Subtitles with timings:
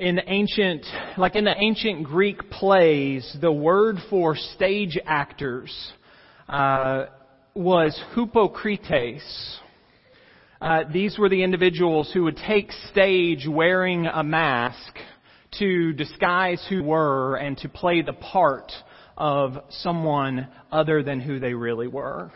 [0.00, 0.86] in the ancient,
[1.18, 5.92] like in the ancient Greek plays, the word for stage actors
[6.48, 7.04] uh,
[7.54, 9.58] was hypocrites.
[10.58, 14.96] Uh, these were the individuals who would take stage wearing a mask
[15.58, 18.72] to disguise who were and to play the part
[19.18, 22.32] of someone other than who they really were.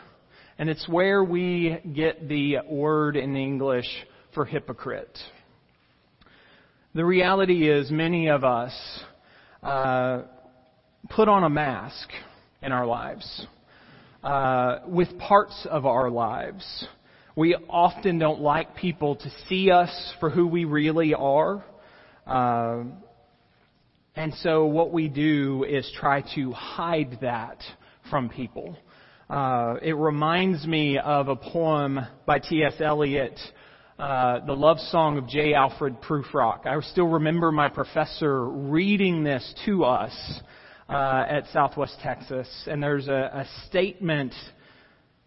[0.59, 3.89] And it's where we get the word in English
[4.35, 5.19] for hypocrite.
[6.97, 8.73] The reality is, many of us
[9.65, 10.23] uh,
[11.11, 12.09] put on a mask
[12.63, 13.47] in our lives,
[14.23, 16.87] uh, with parts of our lives.
[17.35, 19.91] We often don't like people to see us
[20.21, 21.65] for who we really are.
[22.29, 22.85] Uh,
[24.15, 27.59] and so what we do is try to hide that
[28.09, 28.79] from people.
[29.29, 32.75] Uh, it reminds me of a poem by T.S.
[32.79, 33.37] Eliot
[33.99, 35.55] uh, the love song of J.
[35.55, 36.67] Alfred Prufrock.
[36.67, 40.13] I still remember my professor reading this to us
[40.89, 44.35] uh, at Southwest Texas, and there's a, a statement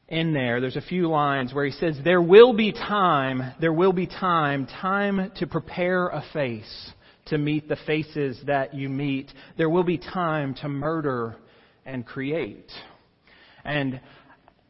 [0.09, 0.59] in there.
[0.59, 3.53] There's a few lines where he says, "There will be time.
[3.61, 4.65] There will be time.
[4.65, 6.91] Time to prepare a face."
[7.27, 9.29] To meet the faces that you meet.
[9.57, 11.35] There will be time to murder
[11.85, 12.71] and create.
[13.65, 13.99] And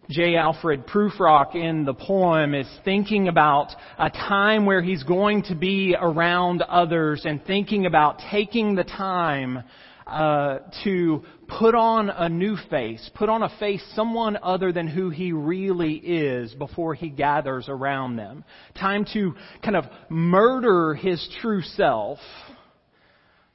[0.09, 0.37] J.
[0.37, 5.97] Alfred Prufrock in the poem is thinking about a time where he's going to be
[5.99, 9.63] around others and thinking about taking the time
[10.05, 11.23] uh, to
[11.59, 15.95] put on a new face, put on a face someone other than who he really
[15.95, 18.45] is before he gathers around them.
[18.79, 22.19] Time to kind of murder his true self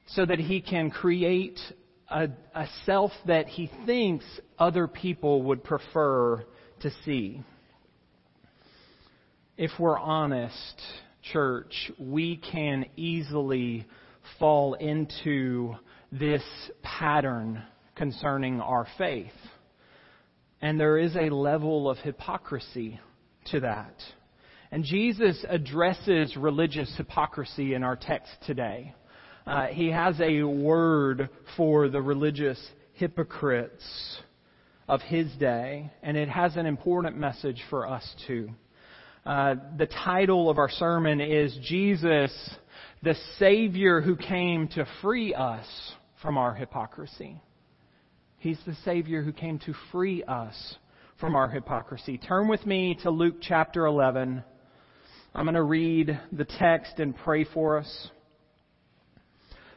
[0.05, 1.59] so that he can create
[2.13, 4.23] a, a self that he thinks
[4.59, 6.45] other people would prefer
[6.81, 7.41] to see.
[9.57, 10.81] If we're honest,
[11.33, 13.87] church, we can easily
[14.39, 15.75] fall into
[16.11, 16.43] this
[16.83, 17.63] pattern
[17.95, 19.31] concerning our faith.
[20.61, 22.99] And there is a level of hypocrisy
[23.47, 23.95] to that.
[24.71, 28.93] And Jesus addresses religious hypocrisy in our text today.
[29.45, 32.59] Uh, he has a word for the religious
[32.93, 33.83] hypocrites
[34.87, 38.49] of his day, and it has an important message for us too.
[39.25, 42.31] Uh, the title of our sermon is Jesus,
[43.01, 45.65] the Savior who came to free us
[46.21, 47.41] from our hypocrisy.
[48.37, 50.75] He's the Savior who came to free us
[51.19, 52.17] from our hypocrisy.
[52.17, 54.43] Turn with me to Luke chapter 11.
[55.35, 58.09] I'm going to read the text and pray for us.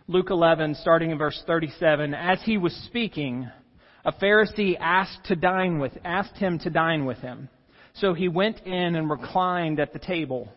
[0.08, 2.14] Luke 11, starting in verse 37.
[2.14, 3.50] As he was speaking,
[4.04, 7.48] a Pharisee asked to dine with, asked him to dine with him.
[7.94, 10.52] So he went in and reclined at the table.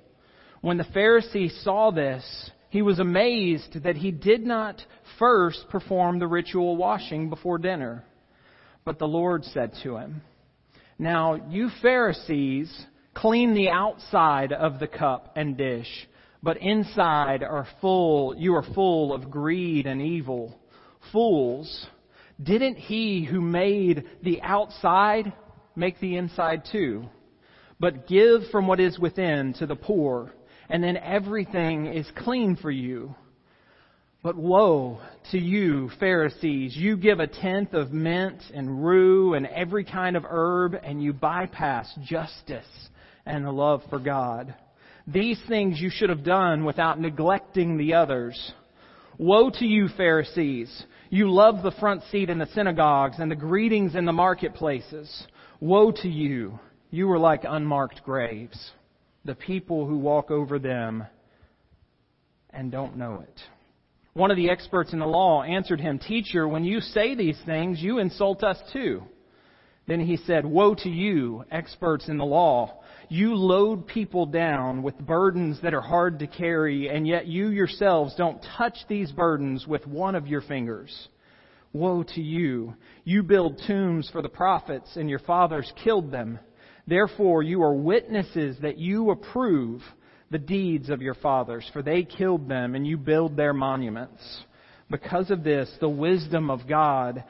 [0.62, 4.84] When the Pharisee saw this, he was amazed that he did not
[5.18, 8.04] first perform the ritual washing before dinner.
[8.86, 10.22] But the Lord said to him,
[11.00, 12.86] Now you Pharisees
[13.16, 16.08] clean the outside of the cup and dish
[16.42, 20.58] but inside are full, you are full of greed and evil.
[21.12, 21.88] Fools,
[22.42, 25.34] didn't he who made the outside
[25.76, 27.06] make the inside too?
[27.80, 30.32] But give from what is within to the poor,
[30.70, 33.16] and then everything is clean for you.
[34.22, 35.00] But woe
[35.32, 36.76] to you, Pharisees!
[36.76, 41.14] You give a tenth of mint and rue and every kind of herb, and you
[41.14, 42.90] bypass justice
[43.26, 44.54] and the love for God.
[45.12, 48.52] These things you should have done without neglecting the others.
[49.18, 50.84] Woe to you, Pharisees!
[51.10, 55.26] You love the front seat in the synagogues and the greetings in the marketplaces.
[55.60, 56.60] Woe to you!
[56.92, 58.72] You are like unmarked graves,
[59.26, 61.06] the people who walk over them
[62.52, 63.40] and don't know it.
[64.14, 67.82] One of the experts in the law answered him, Teacher, when you say these things,
[67.82, 69.04] you insult us too.
[69.88, 72.79] Then he said, Woe to you, experts in the law!
[73.12, 78.14] You load people down with burdens that are hard to carry, and yet you yourselves
[78.16, 81.08] don't touch these burdens with one of your fingers.
[81.74, 82.76] Woe to you!
[83.06, 86.38] You build tombs for the prophets, and your fathers killed them.
[86.86, 89.82] Therefore, you are witnesses that you approve
[90.30, 94.22] the deeds of your fathers, for they killed them, and you build their monuments.
[94.92, 97.24] Because of this, the wisdom of God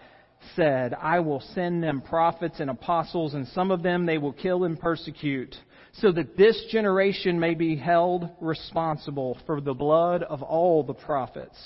[0.58, 4.66] said, I will send them prophets and apostles, and some of them they will kill
[4.66, 5.56] and persecute
[5.94, 11.58] so that this generation may be held responsible for the blood of all the prophets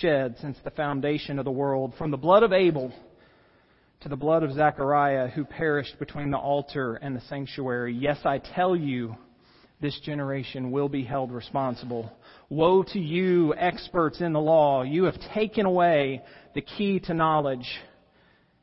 [0.00, 2.92] shed since the foundation of the world, from the blood of Abel
[4.00, 7.94] to the blood of Zechariah, who perished between the altar and the sanctuary.
[7.94, 9.16] Yes, I tell you,
[9.80, 12.10] this generation will be held responsible.
[12.48, 14.82] Woe to you, experts in the law.
[14.82, 16.22] You have taken away
[16.54, 17.68] the key to knowledge,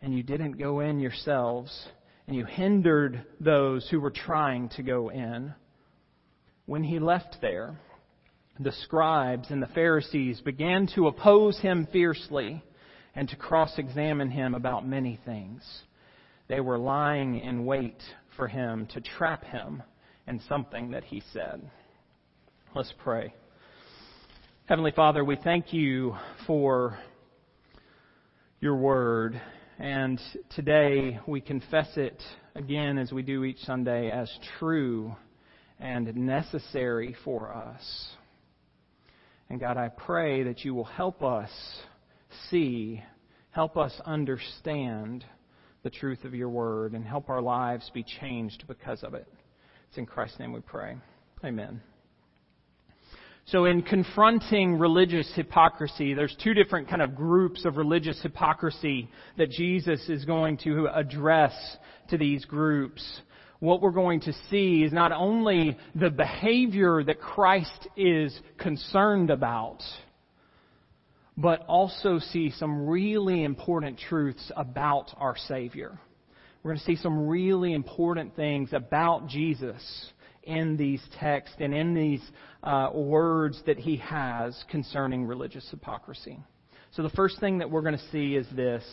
[0.01, 1.87] and you didn't go in yourselves,
[2.29, 5.51] and you hindered those who were trying to go in.
[6.67, 7.79] When he left there,
[8.59, 12.63] the scribes and the Pharisees began to oppose him fiercely
[13.15, 15.63] and to cross examine him about many things.
[16.47, 17.97] They were lying in wait
[18.37, 19.81] for him to trap him
[20.27, 21.67] in something that he said.
[22.75, 23.33] Let's pray.
[24.65, 26.15] Heavenly Father, we thank you
[26.45, 26.99] for
[28.61, 29.41] your word.
[29.79, 30.19] And
[30.57, 32.21] today we confess it
[32.53, 34.29] again, as we do each Sunday, as
[34.59, 35.15] true
[35.79, 38.09] and necessary for us.
[39.49, 41.49] And God, I pray that you will help us
[42.49, 43.01] see,
[43.51, 45.23] help us understand
[45.83, 49.27] the truth of your word, and help our lives be changed because of it.
[49.87, 50.97] It's in Christ's name we pray.
[51.41, 51.81] Amen.
[53.51, 59.49] So in confronting religious hypocrisy, there's two different kind of groups of religious hypocrisy that
[59.49, 61.53] Jesus is going to address
[62.09, 63.03] to these groups.
[63.59, 69.79] What we're going to see is not only the behavior that Christ is concerned about,
[71.35, 75.99] but also see some really important truths about our Savior.
[76.61, 79.81] We're going to see some really important things about Jesus
[80.43, 82.21] in these texts and in these
[82.63, 86.39] uh, words that he has concerning religious hypocrisy.
[86.91, 88.83] So, the first thing that we're going to see is this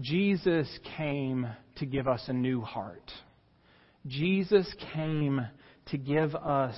[0.00, 1.46] Jesus came
[1.76, 3.10] to give us a new heart.
[4.06, 5.46] Jesus came
[5.86, 6.76] to give us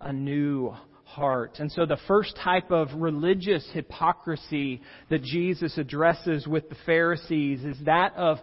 [0.00, 0.74] a new
[1.04, 1.58] heart.
[1.58, 4.80] And so the first type of religious hypocrisy
[5.10, 8.38] that Jesus addresses with the Pharisees is that of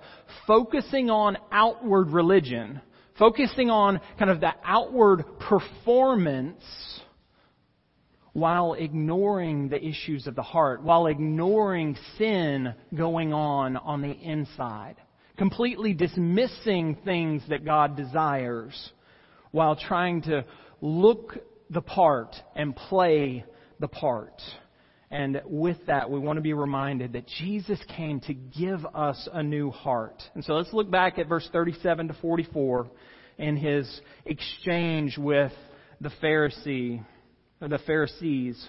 [0.48, 2.82] focusing on outward religion,
[3.20, 6.64] focusing on kind of the outward performance
[8.34, 14.96] while ignoring the issues of the heart, while ignoring sin going on on the inside,
[15.38, 18.92] completely dismissing things that God desires
[19.52, 20.46] while trying to
[20.80, 21.38] look
[21.70, 23.44] the part and play
[23.80, 24.42] the part.
[25.10, 29.44] And with that, we want to be reminded that Jesus came to give us a
[29.44, 30.24] new heart.
[30.36, 32.90] And so let's look back at verse 37 to 44
[33.38, 35.52] in his exchange with
[36.00, 37.06] the Pharisee,
[37.68, 38.68] the Pharisees.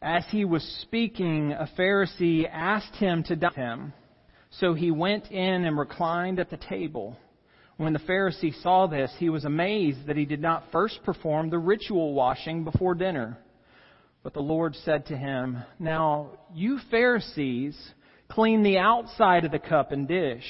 [0.00, 3.92] As he was speaking, a Pharisee asked him to dine him.
[4.50, 7.16] So he went in and reclined at the table.
[7.78, 11.58] When the Pharisee saw this, he was amazed that he did not first perform the
[11.58, 13.38] ritual washing before dinner.
[14.22, 17.76] But the Lord said to him, Now you Pharisees
[18.28, 20.44] clean the outside of the cup and dish,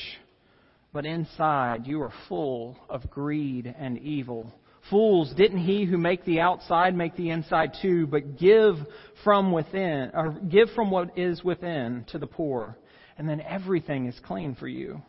[0.93, 4.53] but inside you are full of greed and evil.
[4.91, 8.77] Fools, didn't he who make the outside make the inside too, but give
[9.23, 12.77] from within, or give from what is within to the poor,
[13.17, 15.01] and then everything is clean for you.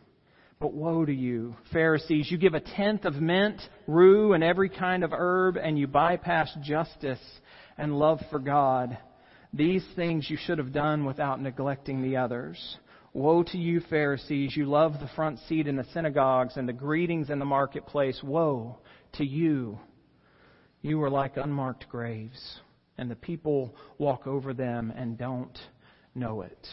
[0.60, 2.30] But woe to you, Pharisees!
[2.30, 6.56] You give a tenth of mint, rue, and every kind of herb, and you bypass
[6.62, 7.20] justice
[7.76, 8.96] and love for God.
[9.52, 12.78] These things you should have done without neglecting the others.
[13.12, 14.56] Woe to you, Pharisees!
[14.56, 18.20] You love the front seat in the synagogues and the greetings in the marketplace.
[18.22, 18.78] Woe
[19.14, 19.78] to you!
[20.82, 22.60] You are like unmarked graves,
[22.98, 25.58] and the people walk over them and don't
[26.14, 26.68] know it.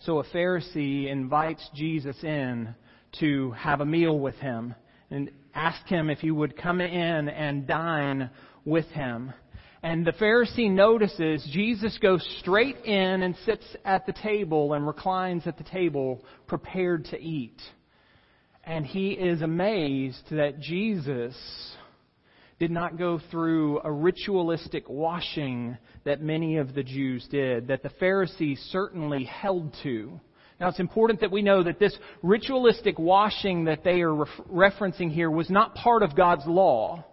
[0.00, 2.74] So a Pharisee invites Jesus in
[3.20, 4.74] to have a meal with him
[5.10, 8.30] and ask him if he would come in and dine
[8.64, 9.32] with him.
[9.82, 15.46] And the Pharisee notices Jesus goes straight in and sits at the table and reclines
[15.46, 17.60] at the table, prepared to eat.
[18.68, 21.34] And he is amazed that Jesus
[22.58, 27.88] did not go through a ritualistic washing that many of the Jews did, that the
[27.88, 30.20] Pharisees certainly held to.
[30.60, 35.30] Now it's important that we know that this ritualistic washing that they are referencing here
[35.30, 37.06] was not part of God's law.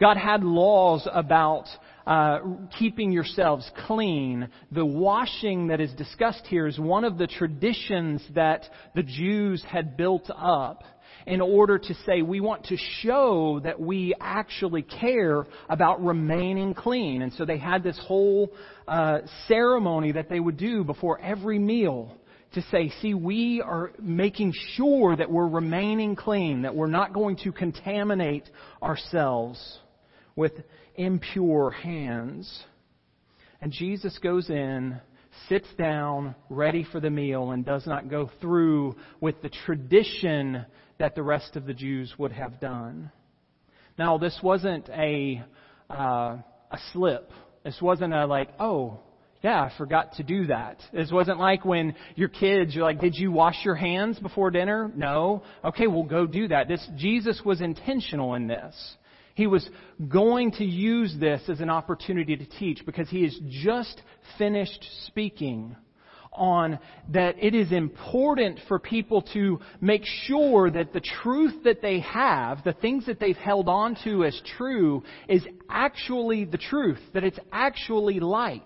[0.00, 1.66] God had laws about
[2.06, 2.40] uh,
[2.78, 4.48] keeping yourselves clean.
[4.70, 9.96] The washing that is discussed here is one of the traditions that the Jews had
[9.96, 10.82] built up
[11.26, 17.22] in order to say we want to show that we actually care about remaining clean.
[17.22, 18.52] And so they had this whole
[18.88, 22.16] uh, ceremony that they would do before every meal
[22.54, 27.36] to say, see, we are making sure that we're remaining clean, that we're not going
[27.36, 28.44] to contaminate
[28.82, 29.78] ourselves
[30.36, 30.52] with
[30.96, 32.64] impure hands.
[33.60, 35.00] And Jesus goes in
[35.48, 40.64] sits down, ready for the meal, and does not go through with the tradition
[40.98, 43.10] that the rest of the Jews would have done.
[43.98, 45.42] Now, this wasn't a,
[45.90, 45.94] uh,
[46.70, 47.30] a slip.
[47.64, 49.00] This wasn't a like, oh,
[49.42, 50.78] yeah, I forgot to do that.
[50.92, 54.90] This wasn't like when your kids, you're like, did you wash your hands before dinner?
[54.94, 55.42] No.
[55.64, 56.68] Okay, we'll go do that.
[56.68, 58.96] This, Jesus was intentional in this.
[59.34, 59.68] He was
[60.08, 64.02] going to use this as an opportunity to teach because he has just
[64.38, 65.76] finished speaking
[66.32, 66.78] on
[67.10, 72.64] that it is important for people to make sure that the truth that they have,
[72.64, 77.38] the things that they've held on to as true, is actually the truth, that it's
[77.52, 78.62] actually light.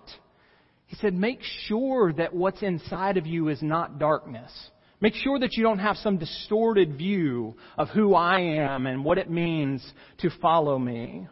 [0.85, 4.51] He said, make sure that what's inside of you is not darkness.
[4.99, 9.17] Make sure that you don't have some distorted view of who I am and what
[9.17, 9.85] it means
[10.19, 11.27] to follow me.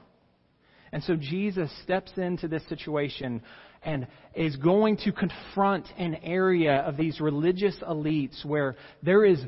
[0.92, 3.42] And so Jesus steps into this situation
[3.82, 9.40] and is going to confront an area of these religious elites where there is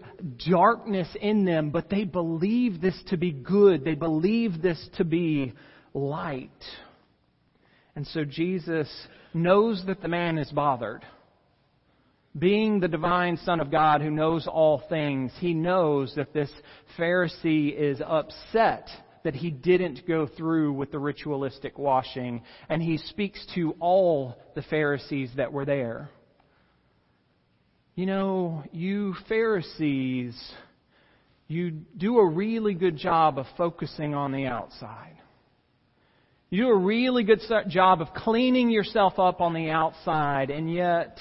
[0.49, 3.83] darkness in them, but they believe this to be good.
[3.83, 5.53] They believe this to be
[5.93, 6.49] light.
[7.95, 8.89] And so Jesus
[9.33, 11.03] knows that the man is bothered.
[12.37, 16.51] Being the divine Son of God who knows all things, he knows that this
[16.97, 18.87] Pharisee is upset
[19.23, 24.61] that he didn't go through with the ritualistic washing, and he speaks to all the
[24.61, 26.09] Pharisees that were there.
[27.95, 30.39] You know, you Pharisees,
[31.47, 35.15] you do a really good job of focusing on the outside.
[36.49, 41.17] You do a really good job of cleaning yourself up on the outside, and yet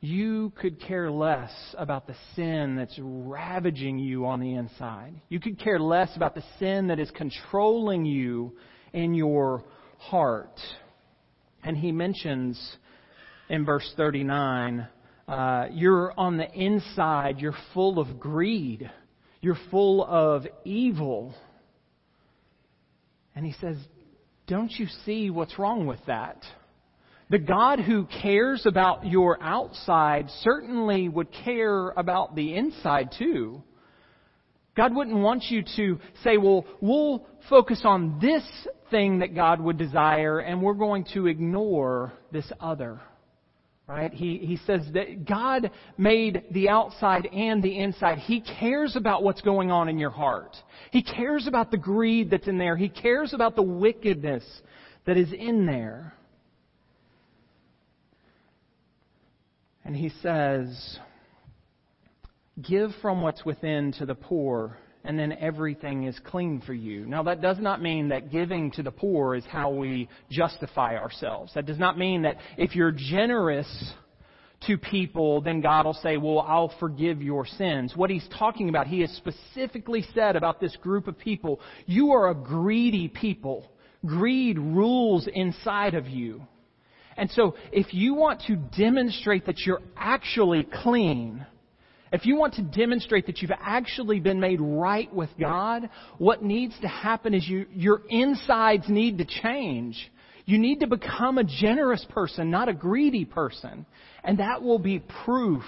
[0.00, 5.14] you could care less about the sin that's ravaging you on the inside.
[5.28, 8.52] You could care less about the sin that is controlling you
[8.92, 9.64] in your
[9.98, 10.58] heart.
[11.64, 12.76] And he mentions
[13.48, 14.86] in verse 39
[15.26, 18.90] uh, you're on the inside, you're full of greed,
[19.42, 21.34] you're full of evil.
[23.34, 23.76] And he says,
[24.46, 26.42] Don't you see what's wrong with that?
[27.30, 33.62] The God who cares about your outside certainly would care about the inside too.
[34.76, 38.44] God wouldn't want you to say, well, we'll focus on this
[38.90, 43.00] thing that God would desire and we're going to ignore this other.
[43.86, 44.12] Right?
[44.12, 48.18] He, he says that God made the outside and the inside.
[48.18, 50.56] He cares about what's going on in your heart.
[50.92, 52.76] He cares about the greed that's in there.
[52.76, 54.44] He cares about the wickedness
[55.06, 56.14] that is in there.
[59.88, 60.98] And he says,
[62.60, 67.06] Give from what's within to the poor, and then everything is clean for you.
[67.06, 71.54] Now, that does not mean that giving to the poor is how we justify ourselves.
[71.54, 73.94] That does not mean that if you're generous
[74.66, 77.94] to people, then God will say, Well, I'll forgive your sins.
[77.96, 82.28] What he's talking about, he has specifically said about this group of people, You are
[82.28, 83.72] a greedy people.
[84.04, 86.42] Greed rules inside of you.
[87.18, 91.44] And so, if you want to demonstrate that you're actually clean,
[92.12, 96.74] if you want to demonstrate that you've actually been made right with God, what needs
[96.80, 99.98] to happen is you, your insides need to change.
[100.46, 103.84] You need to become a generous person, not a greedy person.
[104.22, 105.64] And that will be proof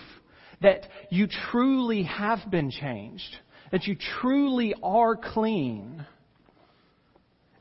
[0.63, 3.37] that you truly have been changed,
[3.73, 6.07] that you truly are clean.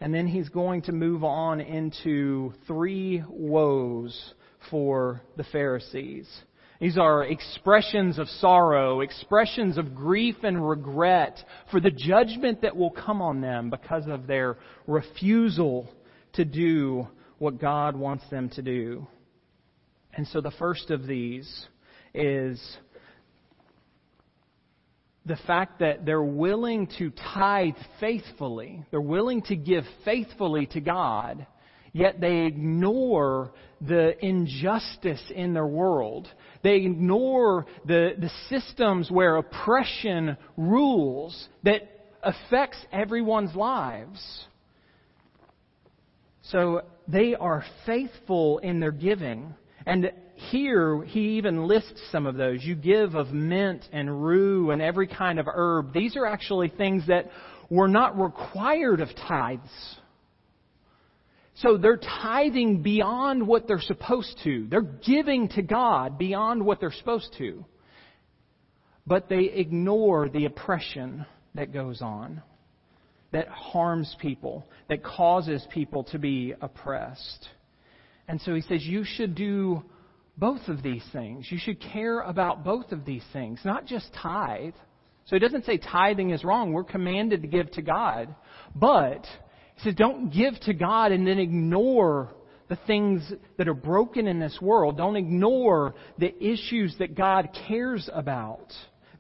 [0.02, 4.34] And then he's going to move on into three woes
[4.70, 6.28] for the Pharisees.
[6.80, 11.38] These are expressions of sorrow, expressions of grief and regret
[11.72, 15.90] for the judgment that will come on them because of their refusal
[16.34, 19.08] to do what God wants them to do.
[20.14, 21.68] And so the first of these
[22.14, 22.78] is
[25.30, 31.46] the fact that they're willing to tithe faithfully, they're willing to give faithfully to God,
[31.94, 36.28] yet they ignore the injustice in their world.
[36.64, 41.84] They ignore the, the systems where oppression rules that
[42.24, 44.20] affects everyone's lives.
[46.42, 49.54] So they are faithful in their giving.
[49.86, 52.64] And here, he even lists some of those.
[52.64, 55.94] You give of mint and rue and every kind of herb.
[55.94, 57.30] These are actually things that
[57.70, 59.70] were not required of tithes.
[61.56, 64.66] So they're tithing beyond what they're supposed to.
[64.70, 67.66] They're giving to God beyond what they're supposed to.
[69.06, 72.42] But they ignore the oppression that goes on,
[73.32, 77.50] that harms people, that causes people to be oppressed.
[78.28, 79.84] And so he says, You should do
[80.40, 81.48] both of these things.
[81.52, 84.74] You should care about both of these things, not just tithe.
[85.26, 86.74] So he doesn't say tithing is wrong.
[86.74, 88.34] We're commanded to give to God.
[88.74, 89.26] But
[89.76, 92.34] he says don't give to God and then ignore
[92.70, 94.98] the things that are broken in this world.
[94.98, 98.72] Don't ignore the issues that God cares about,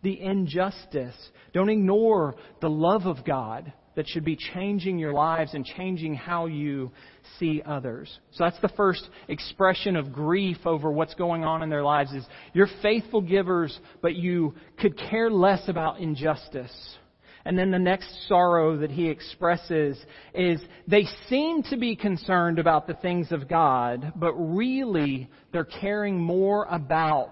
[0.03, 1.15] the injustice.
[1.53, 6.45] Don't ignore the love of God that should be changing your lives and changing how
[6.45, 6.91] you
[7.39, 8.19] see others.
[8.31, 12.25] So that's the first expression of grief over what's going on in their lives is
[12.53, 16.97] you're faithful givers, but you could care less about injustice.
[17.45, 19.97] And then the next sorrow that he expresses
[20.33, 26.19] is they seem to be concerned about the things of God, but really they're caring
[26.19, 27.31] more about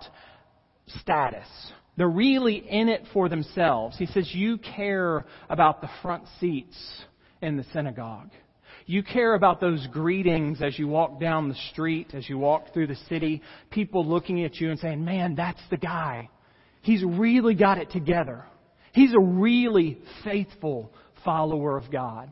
[1.02, 1.48] status
[1.98, 3.98] they're really in it for themselves.
[3.98, 6.77] He says, You care about the front seats
[7.42, 8.30] in the synagogue.
[8.86, 12.88] You care about those greetings as you walk down the street, as you walk through
[12.88, 16.30] the city, people looking at you and saying, Man, that's the guy.
[16.82, 18.46] He's really got it together.
[18.94, 20.94] He's a really faithful
[21.25, 22.30] follower of God.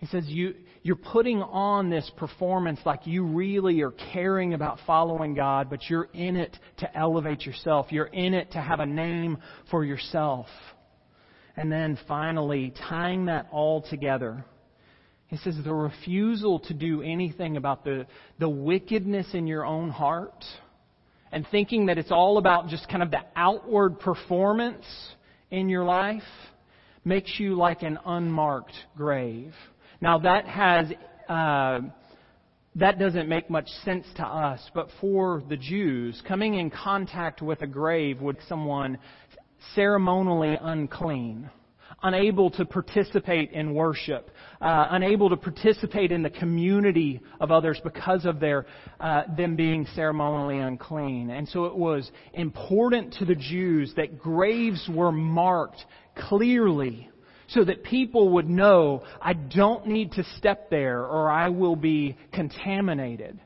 [0.00, 5.34] He says, you, You're putting on this performance like you really are caring about following
[5.34, 7.86] God, but you're in it to elevate yourself.
[7.90, 9.38] You're in it to have a name
[9.70, 10.46] for yourself.
[11.54, 14.46] And then finally, tying that all together,
[15.26, 18.06] he says, The refusal to do anything about the,
[18.38, 20.44] the wickedness in your own heart
[21.30, 24.86] and thinking that it's all about just kind of the outward performance
[25.50, 26.22] in your life
[27.04, 29.52] makes you like an unmarked grave.
[30.00, 30.86] Now that has
[31.28, 31.80] uh,
[32.76, 37.60] that doesn't make much sense to us, but for the Jews, coming in contact with
[37.60, 38.96] a grave would someone
[39.74, 41.50] ceremonially unclean,
[42.02, 44.30] unable to participate in worship,
[44.62, 48.64] uh, unable to participate in the community of others because of their
[49.00, 51.28] uh, them being ceremonially unclean.
[51.28, 55.84] And so it was important to the Jews that graves were marked
[56.16, 57.09] clearly
[57.50, 62.16] so that people would know I don't need to step there or I will be
[62.32, 63.38] contaminated.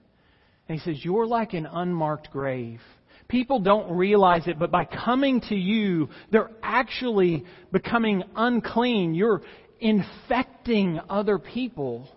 [0.68, 2.81] And he says, You're like an unmarked grave.
[3.29, 9.14] People don't realize it, but by coming to you, they're actually becoming unclean.
[9.14, 9.40] You're
[9.81, 12.09] infecting other people,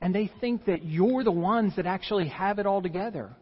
[0.00, 3.36] and they think that you're the ones that actually have it all together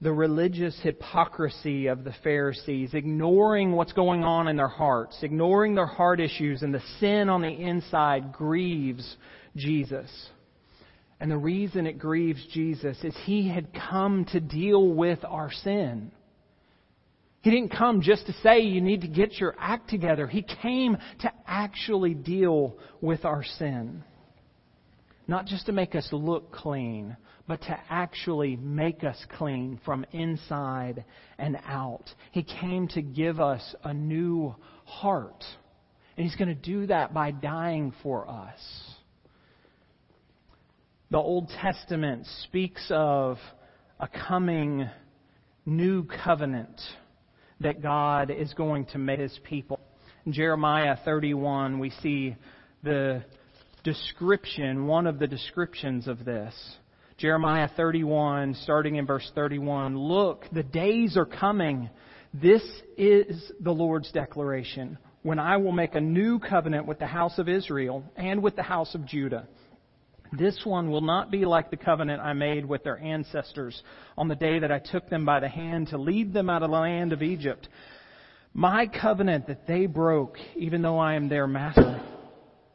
[0.00, 5.86] the religious hypocrisy of the Pharisees, ignoring what's going on in their hearts, ignoring their
[5.86, 9.16] heart issues, and the sin on the inside grieves
[9.56, 10.10] Jesus.
[11.18, 16.12] And the reason it grieves Jesus is he had come to deal with our sin.
[17.40, 20.26] He didn't come just to say you need to get your act together.
[20.26, 24.04] He came to actually deal with our sin.
[25.26, 27.16] Not just to make us look clean,
[27.48, 31.04] but to actually make us clean from inside
[31.38, 32.04] and out.
[32.32, 34.54] He came to give us a new
[34.84, 35.44] heart.
[36.16, 38.60] And He's going to do that by dying for us.
[41.10, 43.38] The Old Testament speaks of
[44.00, 44.88] a coming
[45.64, 46.80] new covenant
[47.60, 49.78] that God is going to make His people.
[50.24, 52.34] In Jeremiah 31, we see
[52.82, 53.22] the
[53.84, 56.52] description, one of the descriptions of this.
[57.18, 59.96] Jeremiah 31, starting in verse 31.
[59.98, 61.88] Look, the days are coming.
[62.34, 62.62] This
[62.98, 67.48] is the Lord's declaration when I will make a new covenant with the house of
[67.48, 69.48] Israel and with the house of Judah.
[70.36, 73.82] This one will not be like the covenant I made with their ancestors
[74.18, 76.68] on the day that I took them by the hand to lead them out of
[76.68, 77.66] the land of Egypt.
[78.52, 81.98] My covenant that they broke, even though I am their master.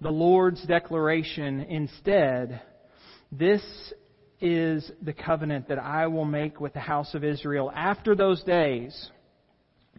[0.02, 2.60] The Lord's declaration instead,
[3.32, 3.62] this
[4.42, 9.10] is the covenant that I will make with the house of Israel after those days.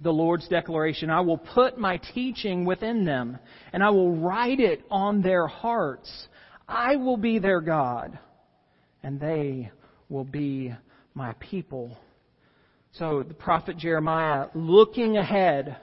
[0.03, 3.39] The Lord's declaration, I will put my teaching within them,
[3.73, 6.11] and I will write it on their hearts.
[6.67, 8.19] I will be their God,
[9.03, 9.71] and they
[10.09, 10.75] will be
[11.15, 11.97] my people.
[12.93, 15.77] So the prophet Jeremiah, looking ahead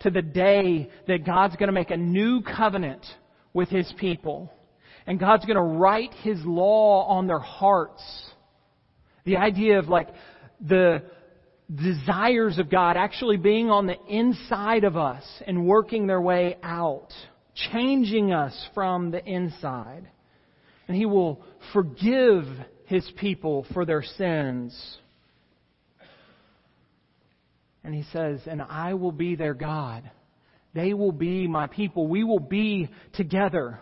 [0.00, 3.04] to the day that God's going to make a new covenant
[3.52, 4.52] with his people
[5.06, 8.02] and God's going to write His law on their hearts.
[9.24, 10.08] The idea of like
[10.60, 11.02] the
[11.74, 17.08] desires of God actually being on the inside of us and working their way out,
[17.72, 20.08] changing us from the inside.
[20.88, 22.44] And He will forgive
[22.86, 24.98] His people for their sins.
[27.84, 30.10] And He says, and I will be their God.
[30.74, 32.06] They will be my people.
[32.06, 33.80] We will be together.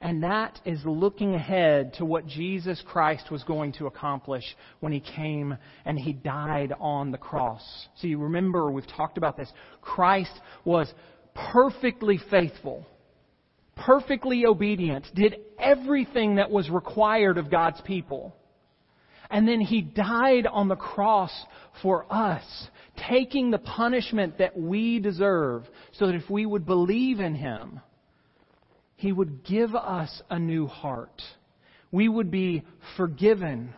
[0.00, 4.44] And that is looking ahead to what Jesus Christ was going to accomplish
[4.80, 7.62] when he came and he died on the cross.
[7.96, 9.50] So you remember, we've talked about this.
[9.80, 10.32] Christ
[10.64, 10.92] was
[11.52, 12.86] perfectly faithful,
[13.74, 18.36] perfectly obedient, did everything that was required of God's people.
[19.30, 21.32] And then he died on the cross
[21.82, 22.44] for us,
[23.08, 27.80] taking the punishment that we deserve, so that if we would believe in him,
[28.96, 31.22] he would give us a new heart.
[31.92, 32.64] We would be
[32.96, 33.74] forgiven.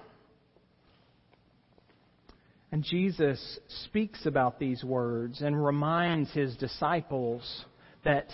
[2.71, 7.65] And Jesus speaks about these words and reminds his disciples
[8.05, 8.29] that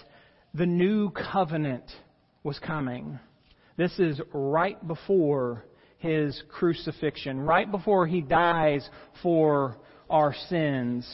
[0.53, 1.91] the new covenant
[2.43, 3.19] was coming.
[3.77, 5.65] This is right before
[5.99, 8.89] his crucifixion, right before he dies
[9.23, 9.79] for
[10.11, 11.09] our sins.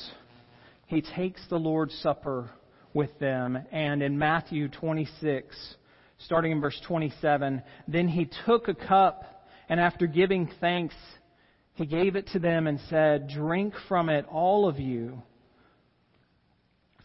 [0.86, 2.50] He takes the Lord's Supper
[2.94, 3.58] with them.
[3.72, 5.74] And in Matthew 26,
[6.18, 10.94] starting in verse 27, then he took a cup, and after giving thanks,
[11.74, 15.22] he gave it to them and said, Drink from it, all of you,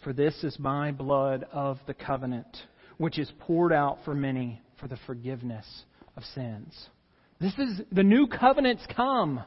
[0.03, 2.57] for this is my blood of the covenant,
[2.97, 5.65] which is poured out for many for the forgiveness
[6.17, 6.89] of sins.
[7.39, 9.41] This is the new covenant's come.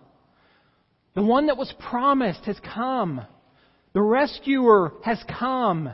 [1.14, 3.22] The one that was promised has come.
[3.92, 5.90] The rescuer has come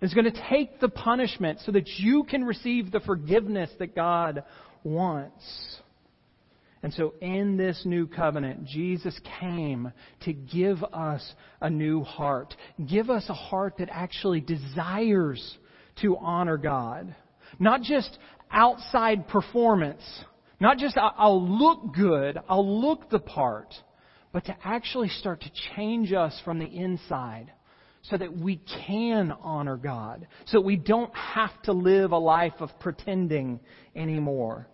[0.00, 4.44] is going to take the punishment so that you can receive the forgiveness that God
[4.82, 5.80] wants.
[6.82, 12.54] And so, in this new covenant, Jesus came to give us a new heart.
[12.88, 15.58] Give us a heart that actually desires
[16.00, 17.14] to honor God.
[17.58, 18.16] Not just
[18.50, 20.02] outside performance.
[20.58, 23.74] Not just, I'll look good, I'll look the part.
[24.32, 27.52] But to actually start to change us from the inside
[28.02, 32.54] so that we can honor God, so that we don't have to live a life
[32.60, 33.60] of pretending
[33.94, 34.66] anymore.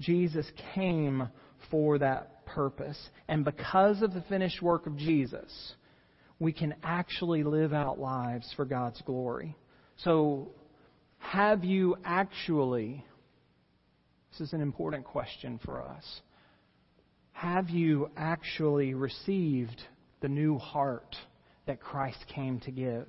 [0.00, 1.28] Jesus came
[1.70, 2.98] for that purpose.
[3.26, 5.74] And because of the finished work of Jesus,
[6.38, 9.56] we can actually live out lives for God's glory.
[9.98, 10.50] So,
[11.18, 13.04] have you actually,
[14.30, 16.04] this is an important question for us,
[17.32, 19.80] have you actually received
[20.20, 21.16] the new heart?
[21.68, 23.06] That Christ came to give?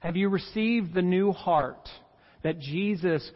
[0.00, 1.88] Have you received the new heart
[2.42, 3.28] that Jesus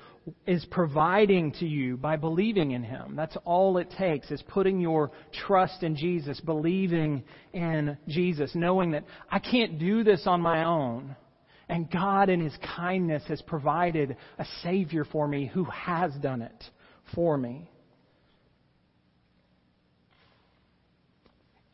[0.47, 3.15] is providing to you by believing in Him?
[3.17, 5.11] That's all it takes is putting your
[5.47, 11.17] trust in Jesus, believing in Jesus, knowing that I can't do this on my own.
[11.69, 16.65] And God, in His kindness, has provided a Savior for me who has done it
[17.15, 17.71] for me.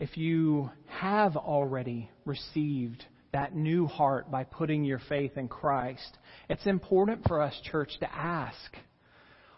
[0.01, 6.67] If you have already received that new heart by putting your faith in Christ, it's
[6.67, 8.77] important for us, church, to ask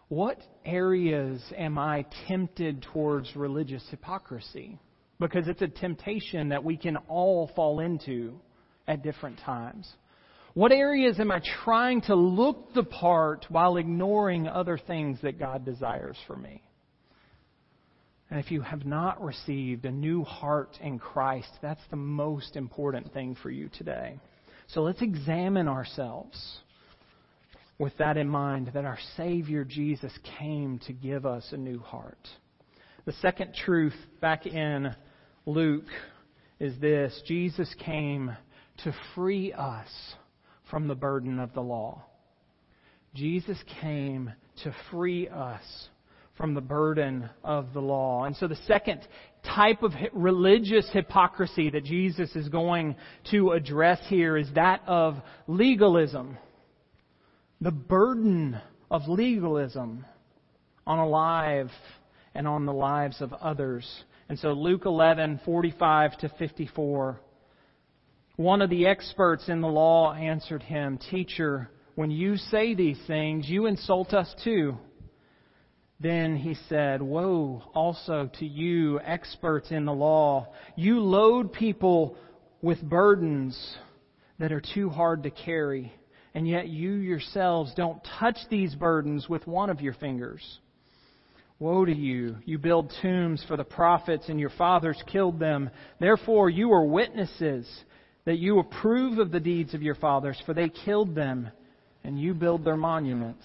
[0.09, 4.78] what areas am I tempted towards religious hypocrisy?
[5.18, 8.38] Because it's a temptation that we can all fall into
[8.87, 9.90] at different times.
[10.55, 15.64] What areas am I trying to look the part while ignoring other things that God
[15.64, 16.62] desires for me?
[18.33, 23.12] And if you have not received a new heart in Christ, that's the most important
[23.12, 24.18] thing for you today.
[24.68, 26.61] So let's examine ourselves
[27.79, 32.27] with that in mind that our Savior Jesus came to give us a new heart.
[33.05, 34.97] The second truth back in
[35.45, 35.90] Luke
[36.59, 38.35] is this Jesus came
[38.85, 39.90] to free us
[40.71, 42.03] from the burden of the law.
[43.14, 44.33] Jesus came
[44.64, 45.61] to free us
[46.37, 48.25] from the burden of the law.
[48.25, 49.07] And so the second
[49.45, 52.97] type of religious hypocrisy that Jesus is going
[53.31, 55.16] to address here is that of
[55.47, 56.38] legalism.
[57.61, 58.59] The burden
[58.90, 60.05] of legalism
[60.87, 61.71] on a life
[62.35, 63.87] and on the lives of others.
[64.29, 67.21] And so Luke 11, 45 to 54.
[68.37, 73.49] One of the experts in the law answered him, Teacher, when you say these things,
[73.49, 74.79] you insult us too.
[76.03, 80.49] Then he said, Woe also to you, experts in the law.
[80.75, 82.17] You load people
[82.61, 83.77] with burdens
[84.41, 85.93] that are too hard to carry,
[86.35, 90.43] and yet you yourselves don't touch these burdens with one of your fingers.
[91.61, 92.35] Woe to you!
[92.45, 95.71] You build tombs for the prophets, and your fathers killed them.
[96.01, 97.71] Therefore, you are witnesses
[98.25, 101.49] that you approve of the deeds of your fathers, for they killed them,
[102.03, 103.45] and you build their monuments.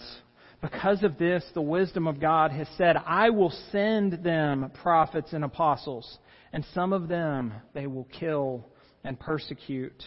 [0.61, 5.43] Because of this, the wisdom of God has said, I will send them prophets and
[5.43, 6.17] apostles,
[6.51, 8.65] and some of them they will kill
[9.03, 10.03] and persecute.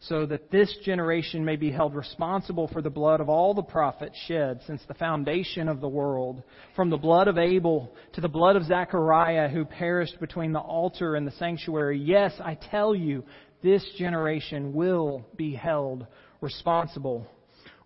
[0.00, 4.16] so that this generation may be held responsible for the blood of all the prophets
[4.26, 6.42] shed since the foundation of the world,
[6.76, 11.16] from the blood of Abel to the blood of Zechariah who perished between the altar
[11.16, 11.98] and the sanctuary.
[11.98, 13.24] Yes, I tell you,
[13.60, 16.06] this generation will be held
[16.40, 17.26] responsible.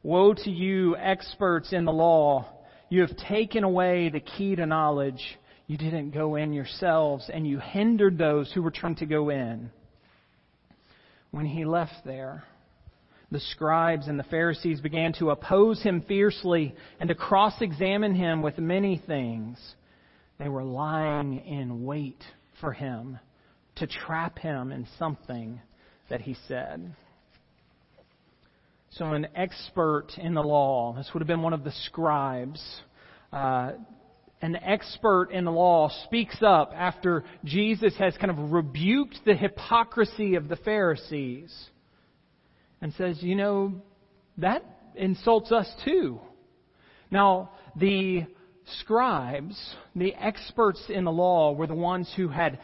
[0.02, 2.46] Woe to you, experts in the law!
[2.88, 5.22] You have taken away the key to knowledge.
[5.66, 9.70] You didn't go in yourselves, and you hindered those who were trying to go in
[11.32, 12.44] when he left there,
[13.32, 18.42] the scribes and the Pharisees began to oppose him fiercely and to cross examine him
[18.42, 19.58] with many things.
[20.38, 22.22] They were lying in wait
[22.60, 23.18] for him
[23.76, 25.60] to trap him in something
[26.10, 26.94] that he said.
[28.98, 32.62] So, an expert in the law, this would have been one of the scribes,
[33.33, 33.72] uh,
[34.42, 40.35] an expert in the law speaks up after Jesus has kind of rebuked the hypocrisy
[40.35, 41.55] of the Pharisees
[42.83, 43.81] and says, you know,
[44.37, 44.62] that
[44.94, 46.20] insults us too.
[47.11, 48.26] Now, the
[48.81, 49.59] scribes,
[49.96, 52.59] the experts in the law, were the ones who had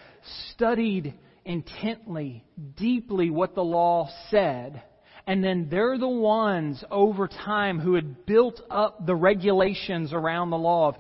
[0.51, 1.15] studied
[1.47, 2.45] intently,
[2.77, 4.83] deeply what the law said
[5.29, 10.57] and then they're the ones over time who had built up the regulations around the
[10.57, 10.97] law of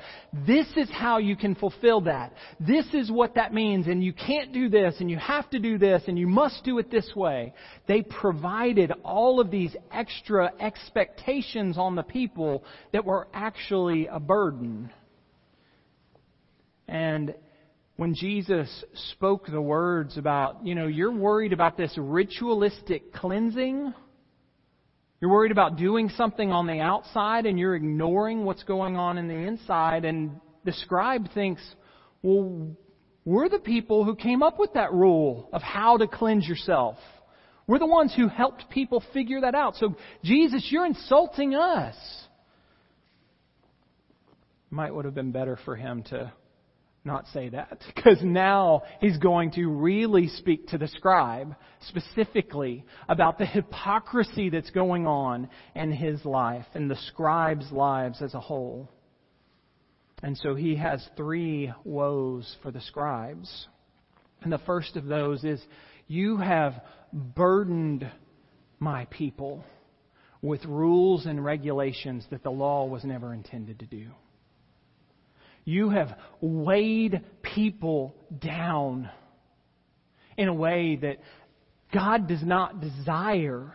[0.46, 2.34] this is how you can fulfill that.
[2.60, 5.78] This is what that means, and you can't do this, and you have to do
[5.78, 7.54] this, and you must do it this way.
[7.86, 14.90] They provided all of these extra expectations on the people that were actually a burden.
[16.86, 17.34] And
[17.96, 23.94] when Jesus spoke the words about, you know, you're worried about this ritualistic cleansing
[25.20, 29.26] you're worried about doing something on the outside and you're ignoring what's going on in
[29.26, 30.04] the inside.
[30.04, 31.62] And the scribe thinks,
[32.22, 32.76] well,
[33.24, 36.96] we're the people who came up with that rule of how to cleanse yourself.
[37.66, 39.76] We're the ones who helped people figure that out.
[39.76, 41.96] So, Jesus, you're insulting us.
[44.70, 46.32] Might would have been better for him to
[47.08, 51.56] not say that because now he's going to really speak to the scribe
[51.88, 58.34] specifically about the hypocrisy that's going on in his life and the scribe's lives as
[58.34, 58.88] a whole.
[60.22, 63.66] And so he has three woes for the scribes.
[64.42, 65.60] And the first of those is,
[66.06, 66.74] You have
[67.12, 68.10] burdened
[68.78, 69.64] my people
[70.42, 74.06] with rules and regulations that the law was never intended to do.
[75.68, 79.10] You have weighed people down
[80.38, 81.18] in a way that
[81.92, 83.74] God does not desire.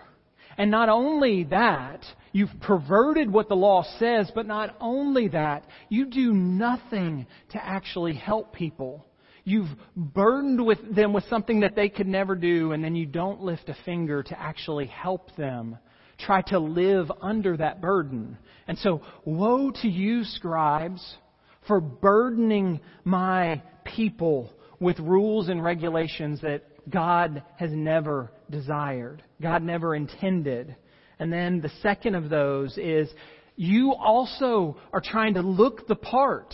[0.58, 6.08] And not only that, you've perverted what the law says, but not only that, you
[6.08, 9.06] do nothing to actually help people.
[9.44, 13.42] You've burdened with them with something that they could never do, and then you don't
[13.42, 15.78] lift a finger to actually help them
[16.18, 18.40] try to live under that burden.
[18.68, 21.18] And so, woe to you, scribes,
[21.68, 29.96] for burdening my people with rules and regulations that God has never desired, God never
[29.96, 30.76] intended.
[31.20, 33.10] And then the second of those is
[33.56, 36.54] you also are trying to look the part.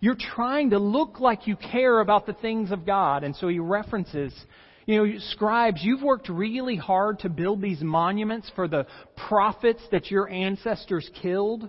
[0.00, 3.24] You're trying to look like you care about the things of God.
[3.24, 4.32] And so he references,
[4.86, 8.86] you know, scribes, you've worked really hard to build these monuments for the
[9.28, 11.68] prophets that your ancestors killed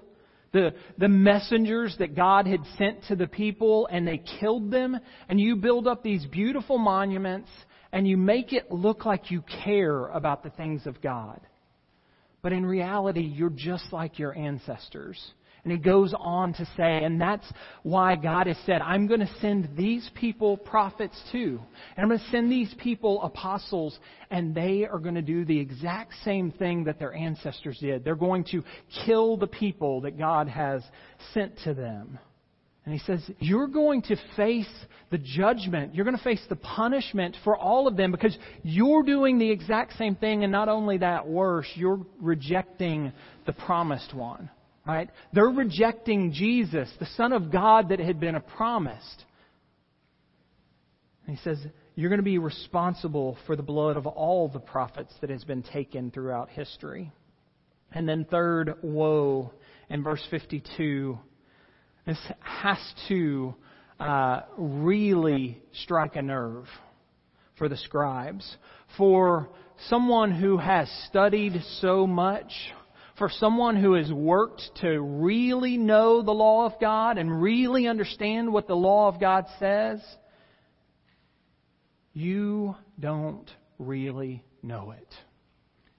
[0.52, 5.40] the, the messengers that God had sent to the people and they killed them, and
[5.40, 7.50] you build up these beautiful monuments
[7.92, 11.40] and you make it look like you care about the things of God.
[12.42, 15.20] But in reality, you're just like your ancestors.
[15.68, 17.46] And he goes on to say, and that's
[17.84, 21.60] why God has said, I'm going to send these people prophets too.
[21.98, 24.00] And I'm going to send these people apostles,
[24.32, 28.06] and they are going to do the exact same thing that their ancestors did.
[28.06, 28.64] They're going to
[29.04, 30.84] kill the people that God has
[31.34, 32.18] sent to them.
[32.86, 34.74] And he says, You're going to face
[35.12, 35.94] the judgment.
[35.94, 39.98] You're going to face the punishment for all of them because you're doing the exact
[39.98, 43.12] same thing, and not only that, worse, you're rejecting
[43.46, 44.50] the promised one.
[44.88, 45.10] Right?
[45.34, 49.26] They're rejecting Jesus, the Son of God that had been promised.
[51.26, 51.60] And he says,
[51.95, 55.62] You're going to be responsible for the blood of all the prophets that has been
[55.62, 57.12] taken throughout history.
[57.91, 59.52] And then, third, woe
[59.89, 61.19] in verse 52.
[62.06, 62.78] This has
[63.10, 63.56] to
[64.00, 66.65] uh, really strike a nerve
[67.58, 68.56] for the scribes.
[68.97, 69.50] For
[69.89, 72.52] someone who has studied so much,
[73.18, 78.52] for someone who has worked to really know the law of God and really understand
[78.54, 80.00] what the law of God says,
[82.14, 83.50] you don't
[83.80, 85.14] really know it.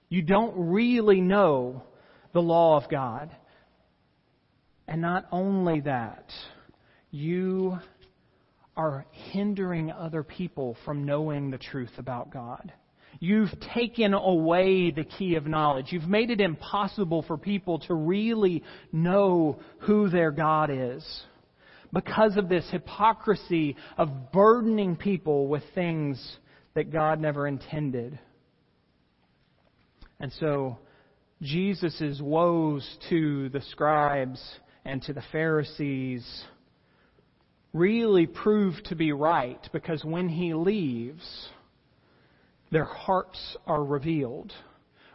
[0.07, 1.83] You don't really know
[2.33, 3.29] the law of God.
[4.87, 6.31] And not only that,
[7.11, 7.77] you
[8.75, 12.73] are hindering other people from knowing the truth about God.
[13.19, 15.87] You've taken away the key of knowledge.
[15.89, 21.03] You've made it impossible for people to really know who their God is
[21.91, 26.37] because of this hypocrisy of burdening people with things
[26.75, 28.17] that God never intended.
[30.19, 30.77] And so,
[31.41, 34.41] Jesus' woes to the scribes
[34.85, 36.25] and to the Pharisees
[37.73, 41.49] really prove to be right because when he leaves,
[42.71, 44.51] their hearts are revealed.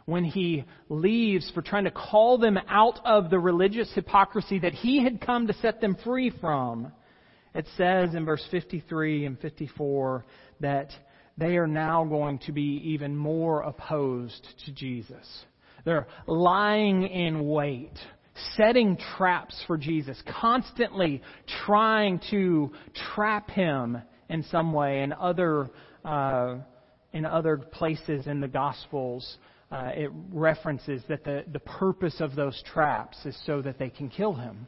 [0.05, 5.03] When he leaves for trying to call them out of the religious hypocrisy that he
[5.03, 6.91] had come to set them free from,
[7.55, 10.25] it says in verse 53 and 54
[10.59, 10.91] that
[11.37, 15.25] they are now going to be even more opposed to Jesus.
[15.85, 17.93] They're lying in wait,
[18.55, 21.21] setting traps for Jesus, constantly
[21.65, 22.71] trying to
[23.13, 25.01] trap him in some way.
[25.01, 25.69] and other,
[26.03, 26.57] uh,
[27.15, 29.37] in other places in the Gospels,
[29.71, 34.09] uh, it references that the, the purpose of those traps is so that they can
[34.09, 34.67] kill him.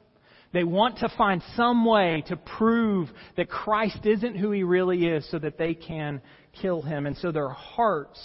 [0.53, 5.29] They want to find some way to prove that Christ isn't who he really is
[5.29, 6.21] so that they can
[6.61, 7.05] kill him.
[7.05, 8.17] And so their hearts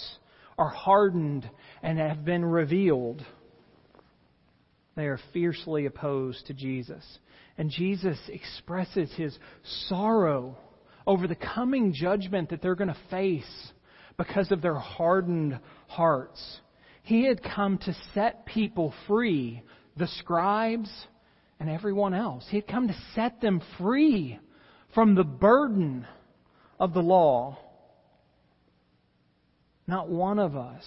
[0.56, 1.50] are hardened
[1.82, 3.26] and have been revealed.
[4.94, 7.04] They are fiercely opposed to Jesus.
[7.58, 9.37] And Jesus expresses his
[9.88, 10.56] sorrow
[11.08, 13.72] over the coming judgment that they're going to face
[14.26, 15.58] because of their hardened
[15.88, 16.61] hearts.
[17.02, 19.62] He had come to set people free,
[19.96, 20.90] the scribes
[21.58, 22.46] and everyone else.
[22.48, 24.38] He had come to set them free
[24.94, 26.06] from the burden
[26.78, 27.58] of the law.
[29.88, 30.85] Not one of us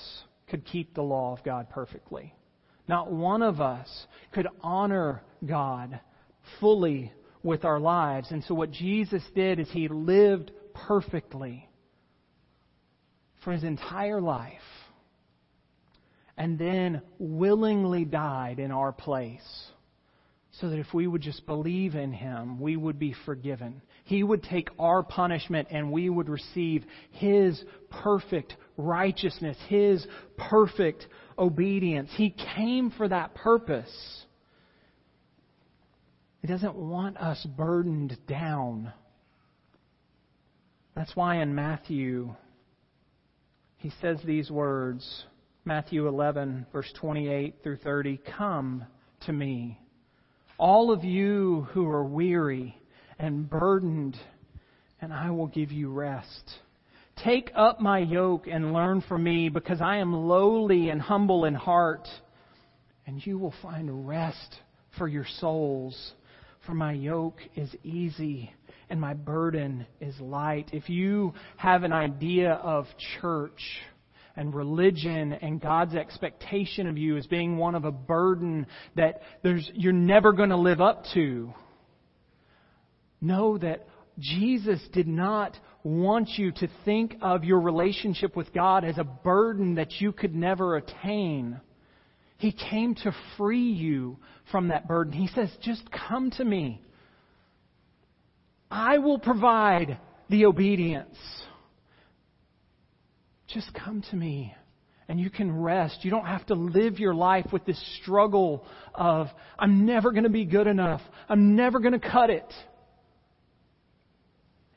[0.49, 2.33] could keep the law of God perfectly.
[2.87, 5.99] Not one of us could honor God
[6.61, 7.11] fully
[7.43, 8.31] with our lives.
[8.31, 11.67] And so what Jesus did is he lived perfectly
[13.45, 14.59] for his entire life
[16.35, 19.67] and then willingly died in our place
[20.59, 23.81] so that if we would just believe in him, we would be forgiven.
[24.05, 30.05] He would take our punishment and we would receive his perfect righteousness, his
[30.37, 32.09] perfect obedience.
[32.15, 34.25] He came for that purpose.
[36.41, 38.91] He doesn't want us burdened down.
[40.95, 42.35] That's why in Matthew,
[43.85, 45.25] he says these words
[45.63, 48.83] Matthew 11, verse 28 through 30 Come
[49.27, 49.79] to me
[50.57, 52.81] all of you who are weary
[53.19, 54.17] and burdened,
[55.01, 56.49] and I will give you rest.
[57.23, 61.53] Take up my yoke and learn from me, because I am lowly and humble in
[61.53, 62.07] heart,
[63.05, 64.55] and you will find rest
[64.97, 66.13] for your souls.
[66.65, 68.51] For my yoke is easy
[68.89, 70.69] and my burden is light.
[70.73, 72.85] If you have an idea of
[73.21, 73.61] church,
[74.35, 79.69] and religion and God's expectation of you as being one of a burden that there's,
[79.73, 81.53] you're never going to live up to.
[83.21, 83.87] Know that
[84.19, 89.75] Jesus did not want you to think of your relationship with God as a burden
[89.75, 91.59] that you could never attain.
[92.37, 94.17] He came to free you
[94.51, 95.13] from that burden.
[95.13, 96.81] He says, just come to me.
[98.69, 99.97] I will provide
[100.29, 101.17] the obedience.
[103.47, 104.53] Just come to me
[105.07, 105.99] and you can rest.
[106.03, 110.29] You don't have to live your life with this struggle of, I'm never going to
[110.29, 111.01] be good enough.
[111.29, 112.51] I'm never going to cut it.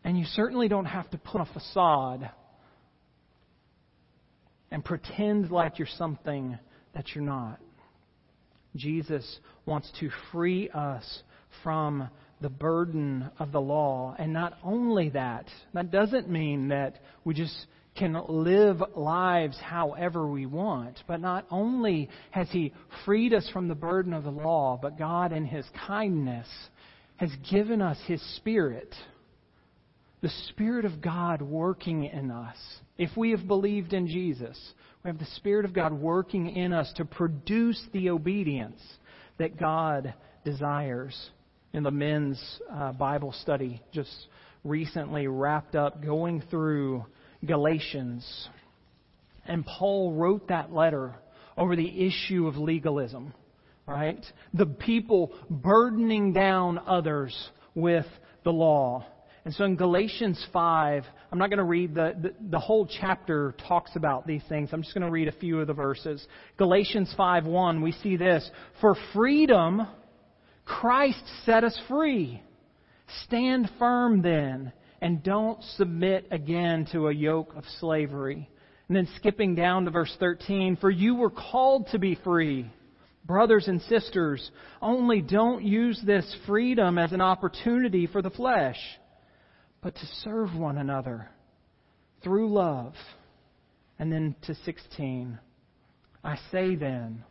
[0.05, 2.31] And you certainly don't have to put a facade
[4.71, 6.59] and pretend like you're something
[6.95, 7.59] that you're not.
[8.77, 11.23] Jesus wants to free us
[11.63, 12.09] from
[12.41, 14.15] the burden of the law.
[14.19, 20.47] And not only that, that doesn't mean that we just can live lives however we
[20.47, 21.03] want.
[21.07, 22.73] But not only has He
[23.05, 26.49] freed us from the burden of the law, but God, in His kindness,
[27.17, 28.95] has given us His Spirit.
[30.21, 32.57] The Spirit of God working in us.
[32.97, 34.59] If we have believed in Jesus,
[35.05, 38.81] we have the Spirit of God working in us to produce the obedience
[39.39, 41.31] that God desires.
[41.73, 42.41] In the men's
[42.73, 44.11] uh, Bible study, just
[44.65, 47.05] recently wrapped up going through
[47.45, 48.49] Galatians.
[49.47, 51.15] And Paul wrote that letter
[51.57, 53.35] over the issue of legalism,
[53.87, 54.25] right?
[54.55, 57.37] The people burdening down others
[57.75, 58.07] with
[58.45, 59.05] the law.
[59.45, 63.55] And so in Galatians 5, I'm not going to read the, the, the, whole chapter
[63.67, 64.71] talks about these things.
[64.73, 66.27] I'm just going to read a few of the verses.
[66.59, 68.49] Galatians 5 1, we see this.
[68.81, 69.87] For freedom,
[70.69, 72.43] Christ set us free.
[73.25, 78.49] Stand firm then, and don't submit again to a yoke of slavery.
[78.87, 82.71] And then skipping down to verse 13, for you were called to be free.
[83.25, 84.51] Brothers and sisters,
[84.81, 88.79] only don't use this freedom as an opportunity for the flesh,
[89.83, 91.29] but to serve one another
[92.23, 92.95] through love.
[93.99, 95.39] And then to 16,
[96.23, 97.25] I say then,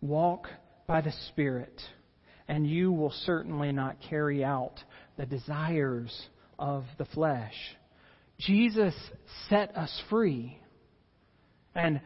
[0.00, 0.48] walk
[0.86, 1.80] by the Spirit,
[2.48, 4.74] and you will certainly not carry out
[5.16, 6.28] the desires
[6.58, 7.54] of the flesh.
[8.38, 8.94] Jesus
[9.48, 10.58] set us free.
[11.74, 12.00] And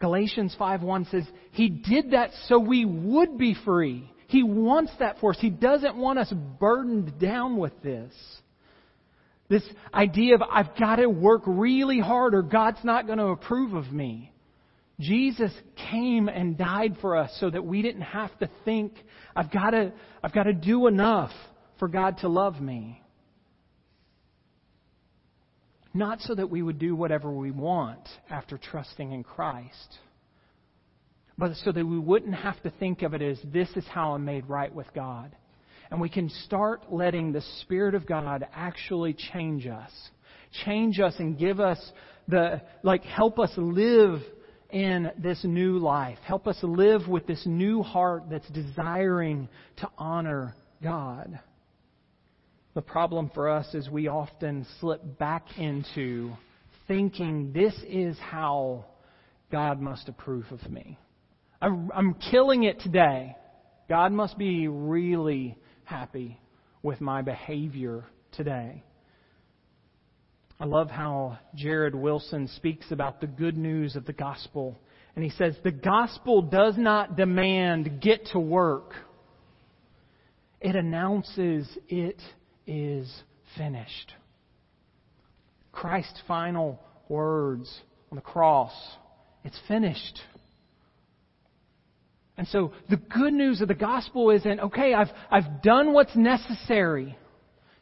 [0.00, 4.10] Galatians 5:1 says he did that so we would be free.
[4.28, 5.40] He wants that for us.
[5.40, 8.12] He doesn't want us burdened down with this.
[9.48, 13.74] This idea of I've got to work really hard or God's not going to approve
[13.74, 14.32] of me.
[15.00, 15.52] Jesus
[15.90, 18.94] came and died for us so that we didn't have to think
[19.34, 19.92] I've got to
[20.22, 21.32] I've got to do enough
[21.78, 23.02] for God to love me.
[25.92, 29.98] Not so that we would do whatever we want after trusting in Christ,
[31.36, 34.24] but so that we wouldn't have to think of it as this is how I'm
[34.24, 35.34] made right with God.
[35.90, 39.90] And we can start letting the Spirit of God actually change us.
[40.64, 41.80] Change us and give us
[42.28, 44.20] the, like, help us live
[44.72, 46.18] in this new life.
[46.22, 49.48] Help us live with this new heart that's desiring
[49.78, 51.38] to honor God.
[52.74, 56.32] The problem for us is we often slip back into
[56.86, 58.84] thinking this is how
[59.50, 60.98] God must approve of me.
[61.60, 63.36] I'm, killing it today.
[63.88, 66.40] God must be really happy
[66.82, 68.82] with my behavior today.
[70.60, 74.78] I love how Jared Wilson speaks about the good news of the gospel.
[75.16, 78.92] And he says, The gospel does not demand get to work,
[80.60, 82.20] it announces it
[82.66, 83.10] is
[83.56, 84.12] finished.
[85.72, 87.80] Christ's final words
[88.10, 88.72] on the cross
[89.44, 90.20] it's finished.
[92.36, 97.16] And so the good news of the gospel isn't, okay, I've, I've done what's necessary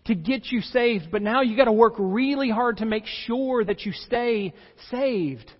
[0.08, 3.62] to get you saved, but now you got to work really hard to make sure
[3.62, 4.54] that you stay
[4.90, 5.50] saved.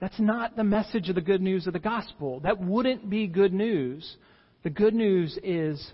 [0.00, 2.40] That's not the message of the good news of the gospel.
[2.40, 4.16] That wouldn't be good news.
[4.62, 5.86] The good news is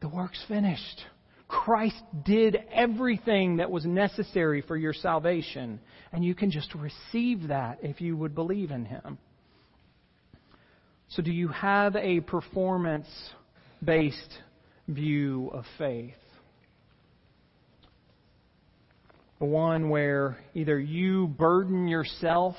[0.00, 1.02] the work's finished.
[1.48, 5.80] Christ did everything that was necessary for your salvation,
[6.12, 9.18] and you can just receive that if you would believe in Him.
[11.08, 13.08] So, do you have a performance
[13.82, 14.38] based
[14.88, 16.14] view of faith?
[19.42, 22.54] The one where either you burden yourself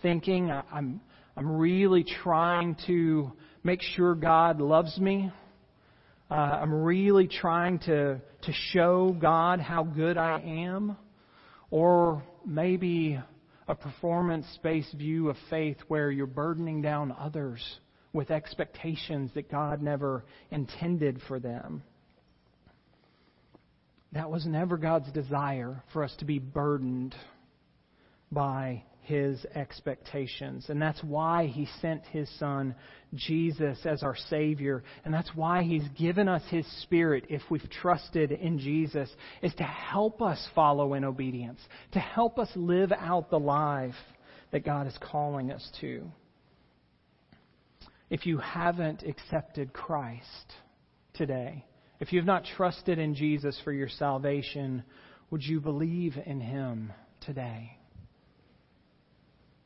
[0.00, 1.00] thinking, I'm,
[1.36, 3.32] I'm really trying to
[3.64, 5.32] make sure God loves me
[6.30, 10.96] uh, I'm really trying to, to show God how good I am.
[11.70, 13.20] Or maybe
[13.68, 17.60] a performance based view of faith where you're burdening down others
[18.12, 21.82] with expectations that God never intended for them.
[24.14, 27.14] That was never God's desire for us to be burdened
[28.30, 30.66] by his expectations.
[30.68, 32.74] And that's why he sent his son,
[33.14, 34.82] Jesus, as our Savior.
[35.04, 39.10] And that's why he's given us his Spirit, if we've trusted in Jesus,
[39.42, 41.60] is to help us follow in obedience,
[41.92, 43.94] to help us live out the life
[44.52, 46.10] that God is calling us to.
[48.10, 50.52] If you haven't accepted Christ
[51.14, 51.64] today,
[52.04, 54.84] if you have not trusted in Jesus for your salvation,
[55.30, 56.92] would you believe in him
[57.22, 57.78] today?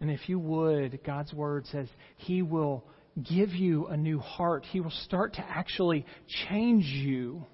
[0.00, 2.84] And if you would, God's Word says He will
[3.28, 4.64] give you a new heart.
[4.70, 6.06] He will start to actually
[6.48, 7.44] change you.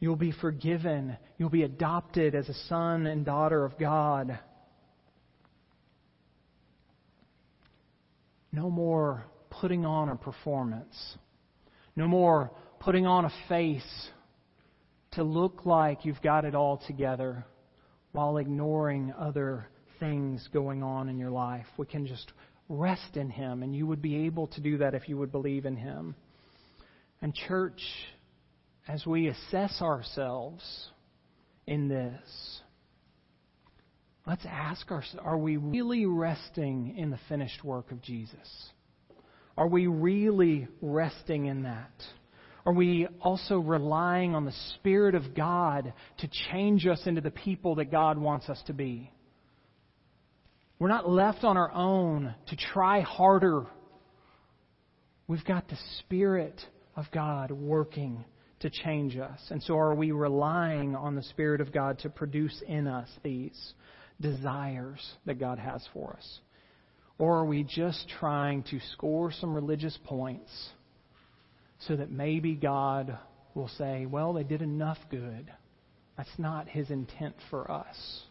[0.00, 1.16] You'll be forgiven.
[1.38, 4.38] You'll be adopted as a son and daughter of God.
[8.52, 11.16] No more putting on a performance.
[11.96, 12.50] No more
[12.80, 14.08] putting on a face
[15.12, 17.44] to look like you've got it all together
[18.12, 19.68] while ignoring other
[20.00, 21.66] things going on in your life.
[21.76, 22.32] We can just
[22.68, 25.66] rest in Him, and you would be able to do that if you would believe
[25.66, 26.14] in Him.
[27.20, 27.80] And, church,
[28.88, 30.64] as we assess ourselves
[31.66, 32.60] in this,
[34.26, 38.70] let's ask ourselves are we really resting in the finished work of Jesus?
[39.58, 41.92] Are we really resting in that?
[42.70, 47.74] Are we also relying on the Spirit of God to change us into the people
[47.74, 49.10] that God wants us to be?
[50.78, 53.66] We're not left on our own to try harder.
[55.26, 56.60] We've got the Spirit
[56.94, 58.24] of God working
[58.60, 59.40] to change us.
[59.50, 63.74] And so are we relying on the Spirit of God to produce in us these
[64.20, 66.38] desires that God has for us?
[67.18, 70.52] Or are we just trying to score some religious points
[71.86, 73.18] so that maybe God
[73.54, 75.50] will say, well, they did enough good?
[76.16, 78.22] That's not His intent for us.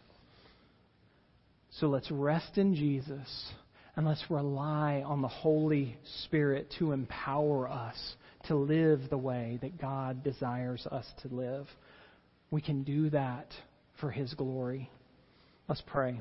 [1.78, 3.52] So let's rest in Jesus
[3.96, 7.96] and let's rely on the Holy Spirit to empower us
[8.46, 11.66] to live the way that God desires us to live.
[12.50, 13.48] We can do that
[14.00, 14.90] for His glory.
[15.68, 16.20] Let's pray.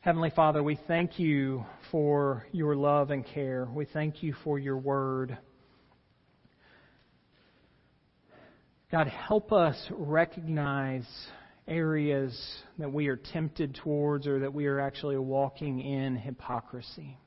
[0.00, 3.68] Heavenly Father, we thank you for your love and care.
[3.72, 5.36] We thank you for your word.
[8.90, 11.06] God, help us recognize
[11.66, 12.34] areas
[12.78, 17.18] that we are tempted towards or that we are actually walking in hypocrisy.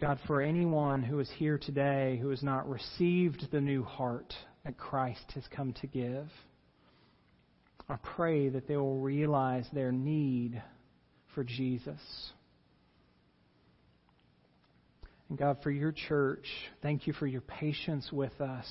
[0.00, 4.32] God, for anyone who is here today who has not received the new heart
[4.64, 6.28] that Christ has come to give,
[7.90, 10.62] I pray that they will realize their need
[11.34, 12.00] for Jesus.
[15.28, 16.46] And God, for your church,
[16.82, 18.66] thank you for your patience with us.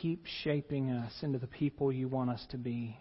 [0.00, 2.96] Keep shaping us into the people you want us to be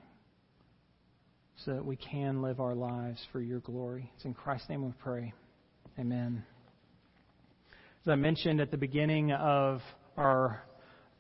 [1.66, 4.12] so that we can live our lives for your glory.
[4.16, 5.34] It's in Christ's name we pray.
[5.98, 6.44] Amen.
[8.06, 9.82] As I mentioned at the beginning of
[10.18, 10.64] our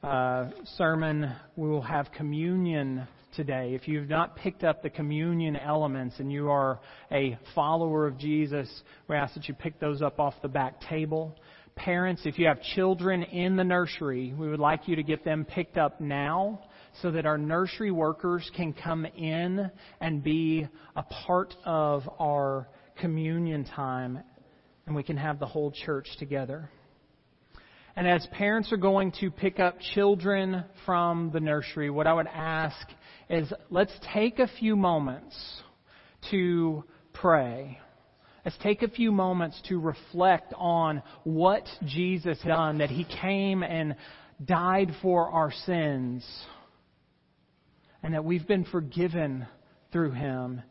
[0.03, 3.73] uh, sermon, we will have communion today.
[3.73, 6.79] If you've not picked up the communion elements and you are
[7.11, 8.69] a follower of Jesus,
[9.07, 11.35] we ask that you pick those up off the back table.
[11.75, 15.45] Parents, if you have children in the nursery, we would like you to get them
[15.45, 16.61] picked up now
[17.01, 22.67] so that our nursery workers can come in and be a part of our
[22.99, 24.19] communion time
[24.85, 26.69] and we can have the whole church together.
[27.95, 32.27] And as parents are going to pick up children from the nursery, what I would
[32.27, 32.87] ask
[33.29, 35.35] is let's take a few moments
[36.31, 36.83] to
[37.13, 37.79] pray.
[38.43, 43.95] Let's take a few moments to reflect on what Jesus done, that He came and
[44.43, 46.27] died for our sins,
[48.01, 49.47] and that we've been forgiven
[49.91, 50.61] through Him.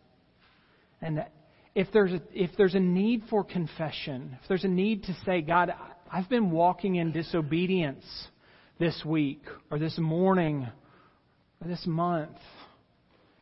[1.00, 1.24] And
[1.74, 5.40] if there's, a, if there's a need for confession, if there's a need to say,
[5.40, 5.72] God,
[6.14, 8.04] I've been walking in disobedience
[8.78, 10.68] this week or this morning
[11.58, 12.36] or this month,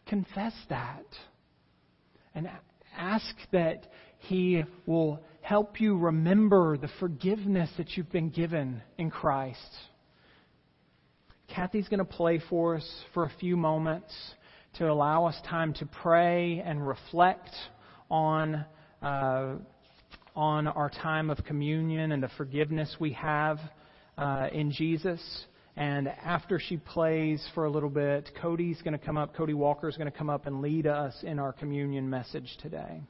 [0.06, 1.04] confess that.
[2.32, 2.48] And
[2.96, 9.58] ask that He will help you remember the forgiveness that you've been given in Christ.
[11.52, 14.14] Kathy's going to play for us for a few moments
[14.78, 17.50] to allow us time to pray and reflect
[18.08, 18.64] on,
[19.02, 19.54] uh,
[20.40, 23.58] on our time of communion and the forgiveness we have
[24.16, 25.20] uh, in Jesus.
[25.76, 29.86] And after she plays for a little bit, Cody's going to come up, Cody Walker
[29.86, 33.02] is going to come up and lead us in our communion message today.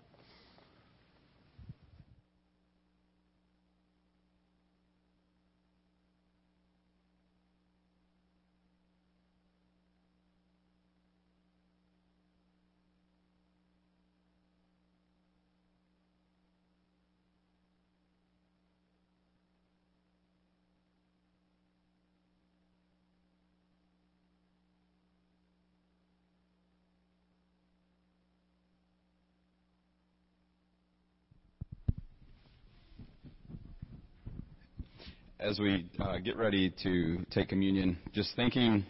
[35.40, 38.84] As we uh, get ready to take communion, just thinking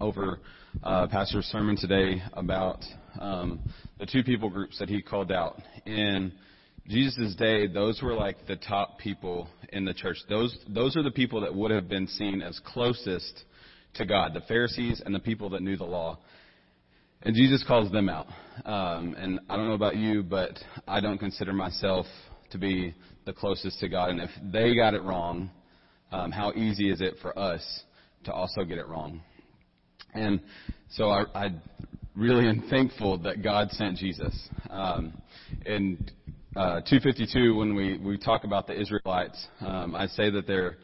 [0.00, 0.40] over
[0.82, 2.84] uh, Pastor's sermon today about
[3.20, 3.60] um,
[4.00, 5.62] the two people groups that he called out.
[5.86, 6.32] In
[6.88, 10.16] Jesus' day, those were like the top people in the church.
[10.28, 13.44] Those, those are the people that would have been seen as closest
[13.94, 16.18] to God, the Pharisees and the people that knew the law.
[17.22, 18.26] And Jesus calls them out.
[18.64, 22.06] Um, and I don't know about you, but I don't consider myself
[22.54, 22.94] to be
[23.26, 24.10] the closest to God.
[24.10, 25.50] And if they got it wrong,
[26.12, 27.62] um, how easy is it for us
[28.24, 29.20] to also get it wrong?
[30.14, 30.40] And
[30.90, 31.50] so I, I
[32.14, 34.48] really am thankful that God sent Jesus.
[34.70, 35.20] Um,
[35.66, 35.98] in
[36.54, 40.76] uh, 252, when we, we talk about the Israelites, um, I say that their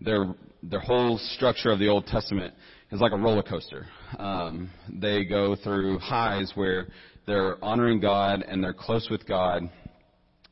[0.00, 2.52] their their whole structure of the Old Testament
[2.90, 3.86] is like a roller coaster.
[4.18, 6.88] Um, they go through highs where
[7.26, 9.70] they're honoring God and they're close with God,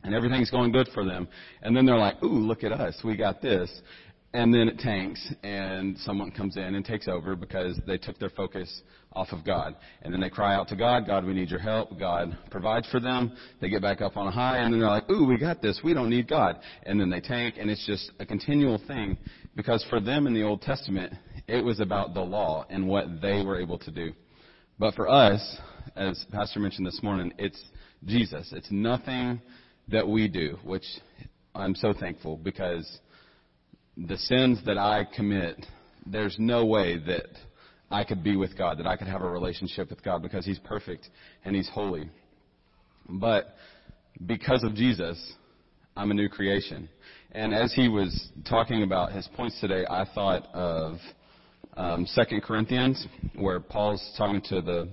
[0.05, 1.29] and everything's going good for them.
[1.63, 3.01] And then they're like, ooh, look at us.
[3.05, 3.71] We got this.
[4.35, 8.31] And then it tanks and someone comes in and takes over because they took their
[8.31, 8.83] focus
[9.13, 9.77] off of God.
[10.01, 11.99] And then they cry out to God, God, we need your help.
[11.99, 13.37] God provides for them.
[13.61, 15.81] They get back up on a high and then they're like, ooh, we got this.
[15.85, 16.59] We don't need God.
[16.85, 19.19] And then they tank and it's just a continual thing
[19.55, 21.13] because for them in the Old Testament,
[21.47, 24.13] it was about the law and what they were able to do.
[24.79, 25.59] But for us,
[25.95, 27.63] as Pastor mentioned this morning, it's
[28.07, 28.51] Jesus.
[28.53, 29.41] It's nothing
[29.93, 30.85] that we do, which
[31.55, 33.01] I'm so thankful because
[33.97, 35.65] the sins that I commit,
[36.07, 37.29] there's no way that
[37.91, 40.59] I could be with God, that I could have a relationship with God because He's
[40.59, 41.09] perfect
[41.45, 42.09] and He's holy.
[43.09, 43.55] But
[44.27, 45.35] because of Jesus,
[45.97, 46.89] I'm a new creation.
[47.33, 50.97] And as he was talking about his points today, I thought of
[51.77, 54.89] um, 2 Corinthians, where Paul's talking to the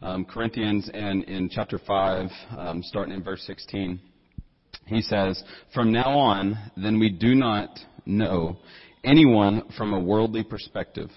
[0.00, 4.00] um, Corinthians, and in chapter 5, um, starting in verse 16,
[4.86, 5.42] he says,
[5.74, 8.58] From now on, then we do not know
[9.04, 11.10] anyone from a worldly perspective.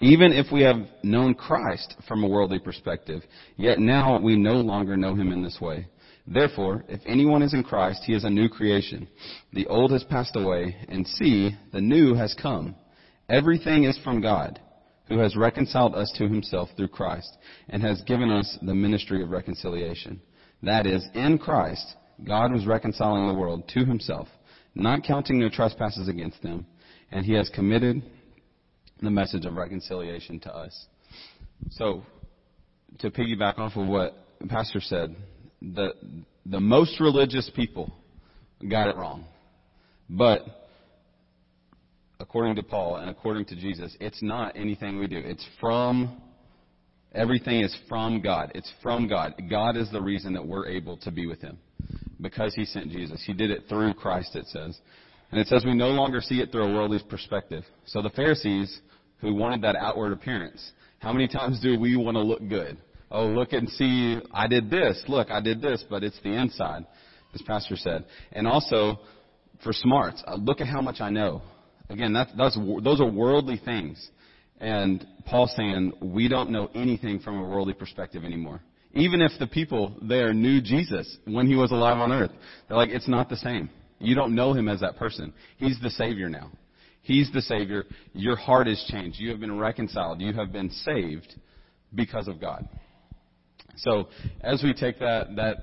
[0.00, 3.22] Even if we have known Christ from a worldly perspective,
[3.56, 5.86] yet now we no longer know him in this way.
[6.26, 9.08] Therefore, if anyone is in Christ, he is a new creation.
[9.52, 12.74] The old has passed away, and see, the new has come.
[13.28, 14.60] Everything is from God,
[15.08, 17.36] who has reconciled us to himself through Christ,
[17.68, 20.20] and has given us the ministry of reconciliation.
[20.62, 21.94] That is, in Christ,
[22.26, 24.28] God was reconciling the world to himself,
[24.74, 26.66] not counting their trespasses against them,
[27.10, 28.02] and he has committed
[29.00, 30.86] the message of reconciliation to us.
[31.70, 32.02] So,
[32.98, 34.14] to piggyback off of what
[34.48, 35.14] Pastor said,
[35.60, 35.94] the,
[36.46, 37.92] the most religious people
[38.68, 39.24] got it wrong.
[40.08, 40.42] But
[42.20, 45.18] according to Paul and according to Jesus, it's not anything we do.
[45.18, 46.20] It's from,
[47.12, 48.52] everything is from God.
[48.54, 49.34] It's from God.
[49.50, 51.58] God is the reason that we're able to be with Him.
[52.22, 53.22] Because He sent Jesus.
[53.26, 54.78] He did it through Christ, it says.
[55.30, 57.64] And it says we no longer see it through a worldly perspective.
[57.86, 58.80] So the Pharisees,
[59.20, 62.78] who wanted that outward appearance, how many times do we want to look good?
[63.10, 65.02] Oh, look and see, I did this.
[65.08, 66.86] Look, I did this, but it's the inside,
[67.34, 68.04] as Pastor said.
[68.32, 69.00] And also,
[69.64, 71.42] for smarts, uh, look at how much I know.
[71.90, 74.10] Again, that's, that's, those are worldly things.
[74.60, 78.60] And Paul's saying, we don't know anything from a worldly perspective anymore.
[78.94, 82.32] Even if the people there knew Jesus when he was alive on earth,
[82.68, 83.70] they're like, it's not the same.
[83.98, 85.32] You don't know him as that person.
[85.56, 86.50] He's the Savior now.
[87.02, 87.84] He's the Savior.
[88.12, 89.18] Your heart is changed.
[89.18, 90.20] You have been reconciled.
[90.20, 91.34] You have been saved
[91.94, 92.68] because of God.
[93.76, 94.08] So
[94.42, 95.56] as we take that, that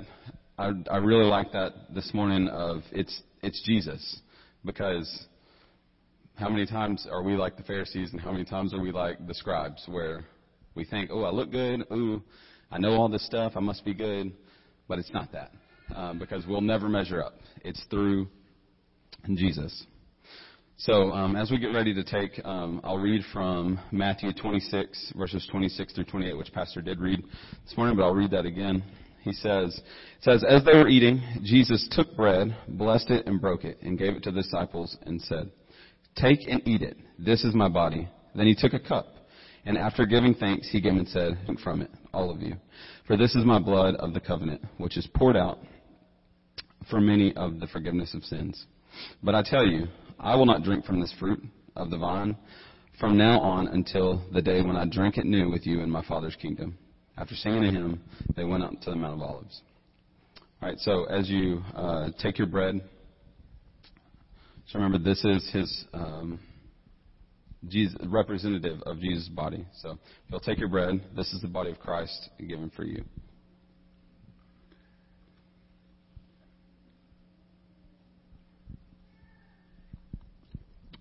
[0.57, 4.19] I, I really like that this morning of it's it's Jesus
[4.65, 5.25] because
[6.36, 9.25] how many times are we like the Pharisees and how many times are we like
[9.25, 10.25] the scribes where
[10.75, 12.21] we think, oh, I look good, ooh,
[12.72, 14.32] I know all this stuff, I must be good,
[14.88, 15.51] but it's not that
[15.95, 17.34] um, because we'll never measure up.
[17.63, 18.28] It's through
[19.34, 19.86] Jesus.
[20.78, 25.47] So um, as we get ready to take, um, I'll read from Matthew 26, verses
[25.51, 27.22] 26 through 28, which Pastor did read
[27.65, 28.84] this morning, but I'll read that again.
[29.24, 33.65] He says, it says, As they were eating, Jesus took bread, blessed it, and broke
[33.65, 35.51] it, and gave it to the disciples, and said,
[36.15, 36.97] Take and eat it.
[37.17, 38.07] This is my body.
[38.34, 39.07] Then he took a cup,
[39.66, 42.55] and after giving thanks, he gave and said, Drink from it, all of you.
[43.07, 45.60] For this is my blood of the covenant, which is poured out
[46.89, 48.66] for many of the forgiveness of sins.
[49.24, 49.88] But I tell you,
[50.20, 51.41] I will not drink from this fruit
[51.76, 52.36] of the vine
[52.99, 56.03] from now on until the day when I drink it new with you in my
[56.05, 56.78] Father's kingdom.
[57.18, 58.01] After singing a hymn,
[58.36, 59.62] they went up to the Mount of Olives.
[60.62, 62.82] All right, so as you uh, take your bread,
[64.68, 66.39] so remember this is his um,
[67.68, 69.66] Jesus, representative of Jesus' body.
[69.82, 69.97] So if
[70.30, 73.03] you'll take your bread, this is the body of Christ given for you.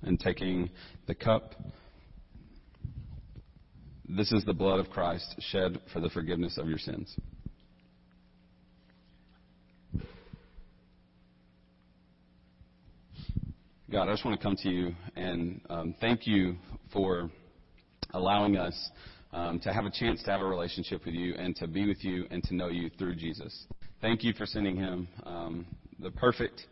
[0.02, 0.70] and taking
[1.06, 1.54] the cup.
[4.08, 7.14] This is the blood of Christ shed for the forgiveness of your sins.
[13.90, 16.56] God, I just want to come to you and um, thank you
[16.92, 17.30] for
[18.12, 18.90] allowing us
[19.32, 22.04] um, to have a chance to have a relationship with you and to be with
[22.04, 23.66] you and to know you through Jesus.
[24.02, 25.66] Thank you for sending him, um,
[26.00, 26.66] the perfect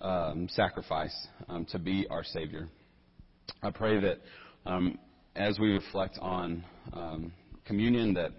[0.00, 1.14] um, sacrifice
[1.48, 2.66] um, to be our Savior.
[3.62, 4.18] I pray that
[4.66, 4.98] um,
[5.36, 6.64] as we reflect on
[7.64, 8.32] communion, that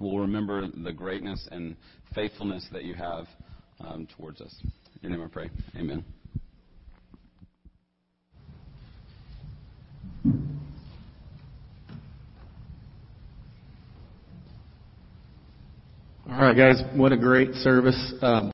[0.00, 1.76] we'll remember the greatness and
[2.16, 3.26] faithfulness that you have
[4.16, 4.52] towards us.
[5.04, 5.50] In your name I pray.
[5.76, 6.04] Amen.
[16.32, 18.14] All right, guys, what a great service.
[18.22, 18.48] Um,